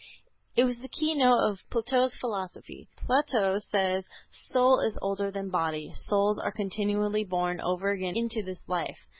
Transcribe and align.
It 0.55 0.63
was 0.63 0.79
the 0.79 0.87
keynote 0.87 1.43
of 1.43 1.69
Plato's 1.69 2.15
philosophy. 2.15 2.89
Plato 2.97 3.59
says: 3.59 4.07
"Soul 4.31 4.79
is 4.79 4.97
older 4.99 5.29
than 5.29 5.51
body. 5.51 5.93
Souls 5.93 6.39
are 6.39 6.51
continually 6.51 7.23
born 7.23 7.61
over 7.61 7.91
again 7.91 8.17
into 8.17 8.41
this 8.41 8.63
life." 8.67 8.97